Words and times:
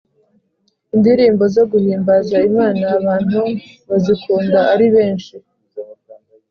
Indirimbo 0.95 1.43
zo 1.55 1.63
guhimbaza 1.71 2.37
imana 2.49 2.83
abantu 2.99 3.39
bazikunda 3.89 4.59
aribenshi 4.73 5.35